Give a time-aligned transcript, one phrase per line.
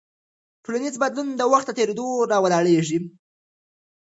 [0.63, 2.99] ټولنیز بدلون د وخت له تېرېدو راولاړېږي.